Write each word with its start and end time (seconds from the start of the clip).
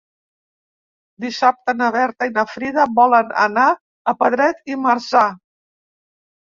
Dissabte 1.25 1.75
na 1.83 1.91
Berta 1.97 2.29
i 2.31 2.33
na 2.39 2.47
Frida 2.55 2.89
volen 3.01 3.31
anar 3.45 3.69
a 4.15 4.19
Pedret 4.25 4.75
i 4.77 4.81
Marzà. 4.89 5.27